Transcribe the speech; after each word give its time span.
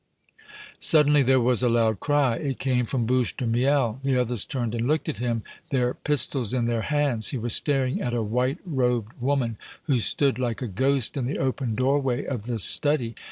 Suddenly 0.79 1.21
there 1.21 1.39
was 1.39 1.61
a 1.61 1.69
loud 1.69 1.99
cry. 1.99 2.35
It 2.37 2.57
came 2.57 2.87
from 2.87 3.05
Bouche 3.05 3.37
de 3.37 3.45
Miel. 3.45 3.99
The 4.01 4.19
others 4.19 4.45
turned 4.45 4.73
and 4.73 4.87
looked 4.87 5.07
at 5.07 5.19
him, 5.19 5.43
their 5.69 5.93
pistols 5.93 6.55
in 6.55 6.65
their 6.65 6.81
hands. 6.81 7.27
He 7.27 7.37
was 7.37 7.53
staring 7.55 8.01
at 8.01 8.11
a 8.15 8.23
white 8.23 8.57
robed 8.65 9.11
woman, 9.21 9.57
who 9.83 9.99
stood 9.99 10.39
like 10.39 10.63
a 10.63 10.67
ghost 10.67 11.17
in 11.17 11.25
the 11.25 11.37
open 11.37 11.75
doorway 11.75 12.25
of 12.25 12.47
the 12.47 12.57
study. 12.57 13.13